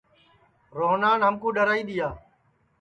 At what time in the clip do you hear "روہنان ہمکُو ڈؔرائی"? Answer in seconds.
0.77-1.83